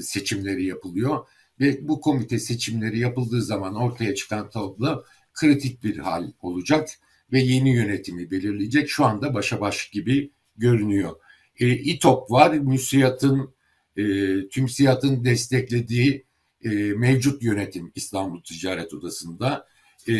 seçimleri 0.00 0.64
yapılıyor. 0.64 1.26
Ve 1.60 1.88
bu 1.88 2.00
komite 2.00 2.38
seçimleri 2.38 2.98
yapıldığı 2.98 3.42
zaman 3.42 3.74
ortaya 3.74 4.14
çıkan 4.14 4.50
tablo 4.50 5.04
kritik 5.32 5.84
bir 5.84 5.98
hal 5.98 6.32
olacak 6.42 6.88
ve 7.32 7.40
yeni 7.40 7.74
yönetimi 7.74 8.30
belirleyecek. 8.30 8.88
Şu 8.88 9.04
anda 9.04 9.34
başa 9.34 9.60
baş 9.60 9.90
gibi 9.90 10.30
görünüyor. 10.56 11.16
E, 11.60 11.70
İTOP 11.70 12.30
var, 12.30 12.50
müsiyatın, 12.50 13.54
e, 13.96 14.04
TÜMSİAD'ın 14.48 15.24
desteklediği 15.24 16.24
e, 16.64 16.68
mevcut 16.70 17.42
yönetim 17.42 17.92
İstanbul 17.94 18.42
Ticaret 18.42 18.94
Odası'nda. 18.94 19.66
E, 20.08 20.14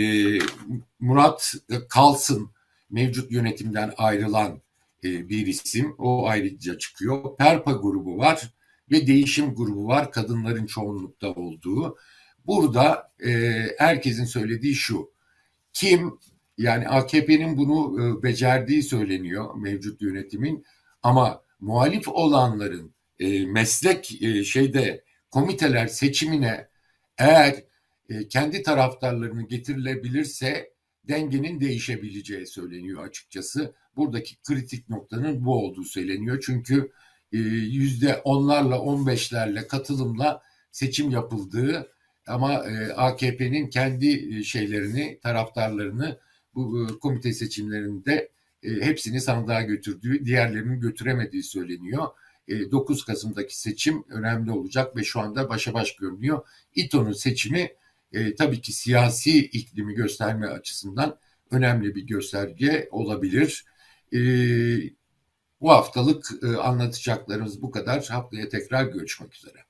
Murat 1.00 1.54
Kalsın 1.88 2.50
mevcut 2.90 3.32
yönetimden 3.32 3.92
ayrılan 3.96 4.60
e, 5.04 5.28
bir 5.28 5.46
isim. 5.46 5.94
O 5.98 6.28
ayrıca 6.28 6.78
çıkıyor. 6.78 7.36
Perpa 7.36 7.72
grubu 7.72 8.18
var 8.18 8.54
ve 8.90 9.06
değişim 9.06 9.54
grubu 9.54 9.86
var. 9.86 10.12
Kadınların 10.12 10.66
çoğunlukta 10.66 11.32
olduğu. 11.32 11.96
Burada 12.46 13.08
e, 13.26 13.62
herkesin 13.78 14.24
söylediği 14.24 14.74
şu. 14.74 15.10
Kim 15.72 16.18
yani 16.58 16.88
AKP'nin 16.88 17.56
bunu 17.56 18.00
e, 18.00 18.22
becerdiği 18.22 18.82
söyleniyor 18.82 19.54
mevcut 19.54 20.02
yönetimin 20.02 20.64
ama 21.02 21.42
muhalif 21.60 22.08
olanların 22.08 22.94
e, 23.20 23.46
meslek 23.46 24.22
e, 24.22 24.44
şeyde 24.44 25.04
komiteler 25.30 25.86
seçimine 25.86 26.68
eğer 27.18 27.64
e, 28.08 28.28
kendi 28.28 28.62
taraftarlarını 28.62 29.48
getirilebilirse 29.48 30.74
dengenin 31.08 31.60
değişebileceği 31.60 32.46
söyleniyor 32.46 33.06
açıkçası. 33.06 33.74
Buradaki 33.96 34.36
kritik 34.42 34.88
noktanın 34.88 35.44
bu 35.44 35.54
olduğu 35.54 35.84
söyleniyor. 35.84 36.42
Çünkü 36.46 36.92
yüzde 37.38 38.20
onlarla 38.24 38.80
on 38.80 39.06
beşlerle 39.06 39.66
katılımla 39.66 40.42
seçim 40.70 41.10
yapıldığı 41.10 41.90
ama 42.26 42.52
e, 42.52 42.92
AKP'nin 42.92 43.70
kendi 43.70 44.38
e, 44.38 44.42
şeylerini, 44.42 45.18
taraftarlarını 45.22 46.18
bu 46.54 46.88
komite 47.00 47.32
seçimlerinde 47.32 48.28
hepsini 48.62 49.20
sandığa 49.20 49.62
götürdüğü, 49.62 50.24
diğerlerinin 50.24 50.80
götüremediği 50.80 51.42
söyleniyor. 51.42 52.08
9 52.48 53.04
Kasım'daki 53.04 53.60
seçim 53.60 54.04
önemli 54.08 54.50
olacak 54.50 54.96
ve 54.96 55.04
şu 55.04 55.20
anda 55.20 55.48
başa 55.48 55.74
baş 55.74 55.96
görünüyor. 55.96 56.46
İTO'nun 56.74 57.12
seçimi 57.12 57.70
e, 58.12 58.34
tabii 58.34 58.60
ki 58.60 58.72
siyasi 58.72 59.38
iklimi 59.38 59.94
gösterme 59.94 60.46
açısından 60.46 61.18
önemli 61.50 61.94
bir 61.94 62.06
gösterge 62.06 62.88
olabilir. 62.90 63.64
E, 64.12 64.18
bu 65.60 65.70
haftalık 65.70 66.26
e, 66.42 66.56
anlatacaklarımız 66.56 67.62
bu 67.62 67.70
kadar. 67.70 68.06
Haftaya 68.06 68.48
tekrar 68.48 68.84
görüşmek 68.84 69.34
üzere. 69.34 69.64